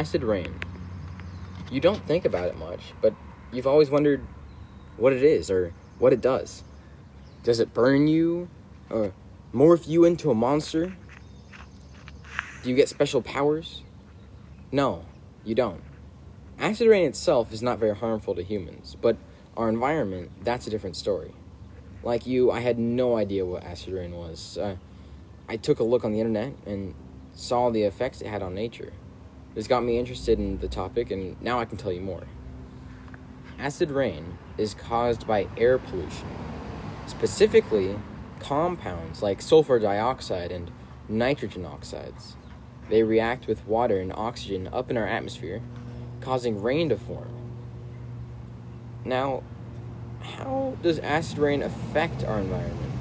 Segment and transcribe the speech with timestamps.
[0.00, 0.58] Acid rain.
[1.70, 3.12] You don't think about it much, but
[3.52, 4.26] you've always wondered
[4.96, 6.64] what it is or what it does.
[7.44, 8.48] Does it burn you?
[8.88, 9.12] Or
[9.52, 10.96] morph you into a monster?
[12.62, 13.82] Do you get special powers?
[14.72, 15.04] No,
[15.44, 15.82] you don't.
[16.58, 19.18] Acid rain itself is not very harmful to humans, but
[19.54, 21.34] our environment, that's a different story.
[22.02, 24.56] Like you, I had no idea what acid rain was.
[24.56, 24.76] Uh,
[25.46, 26.94] I took a look on the internet and
[27.34, 28.94] saw the effects it had on nature.
[29.54, 32.24] This got me interested in the topic, and now I can tell you more.
[33.58, 36.28] Acid rain is caused by air pollution,
[37.06, 37.98] specifically
[38.38, 40.70] compounds like sulfur dioxide and
[41.08, 42.36] nitrogen oxides.
[42.88, 45.60] They react with water and oxygen up in our atmosphere,
[46.20, 47.32] causing rain to form.
[49.04, 49.42] Now,
[50.20, 52.92] how does acid rain affect our environment?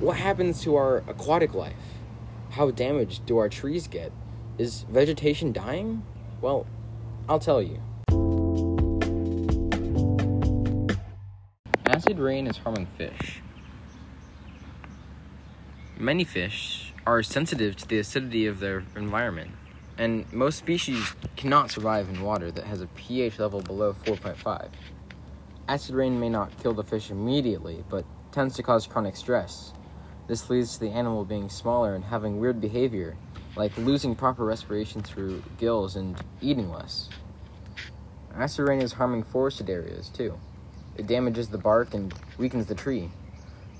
[0.00, 1.74] What happens to our aquatic life?
[2.50, 4.12] How damaged do our trees get?
[4.58, 6.04] Is vegetation dying?
[6.40, 6.66] Well,
[7.28, 7.80] I'll tell you.
[11.86, 13.40] Acid rain is harming fish.
[15.96, 19.52] Many fish are sensitive to the acidity of their environment,
[19.96, 24.70] and most species cannot survive in water that has a pH level below 4.5.
[25.68, 29.72] Acid rain may not kill the fish immediately, but tends to cause chronic stress.
[30.26, 33.16] This leads to the animal being smaller and having weird behavior,
[33.58, 37.08] like losing proper respiration through gills and eating less.
[38.56, 40.38] Rain is harming forested areas too.
[40.96, 43.10] It damages the bark and weakens the tree.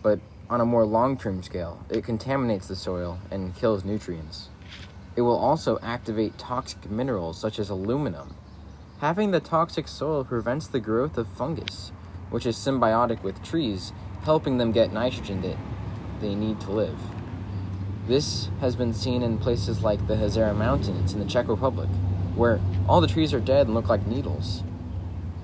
[0.03, 0.19] But
[0.51, 4.49] on a more long term scale, it contaminates the soil and kills nutrients.
[5.15, 8.35] It will also activate toxic minerals such as aluminum.
[9.01, 11.93] Having the toxic soil prevents the growth of fungus,
[12.31, 13.93] which is symbiotic with trees,
[14.25, 15.57] helping them get nitrogen that
[16.21, 16.99] they need to live.
[18.09, 21.91] This has been seen in places like the Jizera Mountains in the Czech Republic,
[22.35, 24.63] where all the trees are dead and look like needles.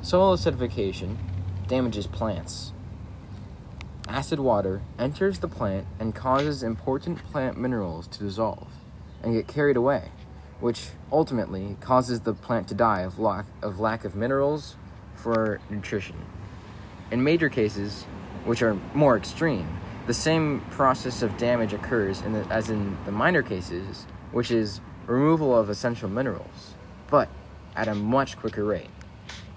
[0.00, 1.18] Soil acidification
[1.68, 2.72] damages plants.
[4.08, 8.68] Acid water enters the plant and causes important plant minerals to dissolve
[9.22, 10.08] and get carried away,
[10.58, 14.76] which ultimately causes the plant to die of lack of, lack of minerals
[15.14, 16.16] for nutrition.
[17.10, 18.04] In major cases,
[18.46, 19.68] which are more extreme,
[20.06, 24.80] the same process of damage occurs in the, as in the minor cases, which is
[25.06, 26.74] removal of essential minerals,
[27.10, 27.28] but
[27.74, 28.90] at a much quicker rate.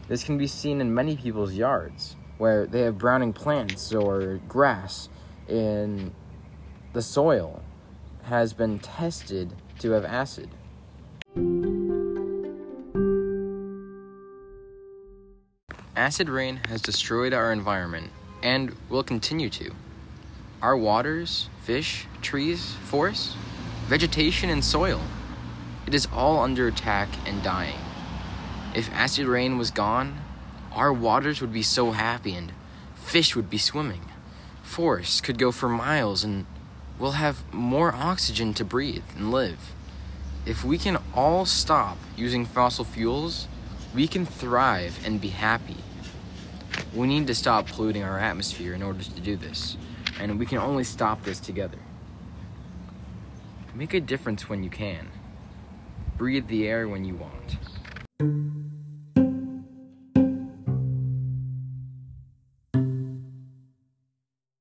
[0.07, 5.09] This can be seen in many people's yards, where they have browning plants or grass
[5.49, 6.13] in
[6.93, 7.61] the soil
[8.23, 10.49] has been tested to have acid.
[15.95, 18.11] Acid rain has destroyed our environment
[18.43, 19.71] and will continue to.
[20.61, 23.35] Our waters, fish, trees, forests,
[23.85, 25.01] vegetation, and soil.
[25.85, 27.79] It is all under attack and dying.
[28.73, 30.19] If acid rain was gone,
[30.71, 32.51] our waters would be so happy and
[32.95, 34.01] fish would be swimming.
[34.63, 36.45] Forests could go for miles and
[36.99, 39.73] we'll have more oxygen to breathe and live.
[40.45, 43.47] If we can all stop using fossil fuels,
[43.93, 45.77] we can thrive and be happy.
[46.93, 49.77] We need to stop polluting our atmosphere in order to do this,
[50.19, 51.77] and we can only stop this together.
[53.75, 55.09] Make a difference when you can.
[56.17, 57.57] Breathe the air when you want.